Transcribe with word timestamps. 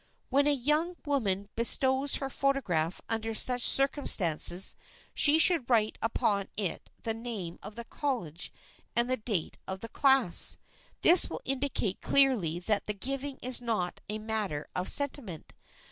When 0.29 0.47
a 0.47 0.51
young 0.51 0.95
woman 1.05 1.47
bestows 1.55 2.15
her 2.15 2.29
photograph 2.31 3.01
under 3.07 3.35
such 3.35 3.61
circumstances 3.61 4.75
she 5.13 5.37
should 5.37 5.69
write 5.69 5.99
upon 6.01 6.47
it 6.57 6.89
the 7.03 7.13
name 7.13 7.59
of 7.61 7.75
the 7.75 7.83
college 7.85 8.51
and 8.95 9.07
the 9.07 9.15
date 9.17 9.59
of 9.67 9.81
the 9.81 9.89
class. 9.89 10.57
This 11.01 11.29
will 11.29 11.41
indicate 11.45 12.01
clearly 12.01 12.57
that 12.57 12.87
the 12.87 12.95
giving 12.95 13.37
is 13.43 13.61
not 13.61 14.01
a 14.09 14.17
matter 14.17 14.67
of 14.75 14.89
sentiment. 14.89 15.53